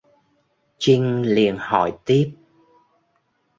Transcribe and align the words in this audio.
Chinh 0.77 1.21
liền 1.25 1.57
hỏi 1.57 1.93
tiếp 2.05 2.35